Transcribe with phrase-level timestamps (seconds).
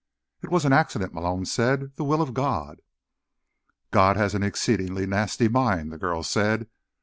[0.41, 1.95] "It was an accident," Malone said.
[1.95, 2.81] "The Will of God."
[3.91, 6.67] "God has an exceedingly nasty mind," the girl said.